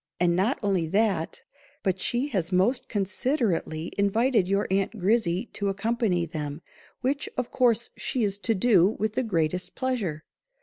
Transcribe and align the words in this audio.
_And 0.19 0.35
not 0.35 0.57
only 0.63 0.87
that, 0.87 1.43
but 1.83 1.99
she 1.99 2.29
has 2.29 2.51
most 2.51 2.89
considerately 2.89 3.93
invited 3.99 4.47
your 4.47 4.67
Aunt 4.71 4.97
Grizzy 4.97 5.45
to 5.53 5.69
accompany 5.69 6.25
them, 6.25 6.63
which, 7.01 7.29
of 7.37 7.51
course, 7.51 7.91
she 7.95 8.23
is 8.23 8.39
to 8.39 8.55
do 8.55 8.89
with 8.97 9.13
the 9.13 9.21
greatest 9.21 9.75
_pleasure. 9.75 10.21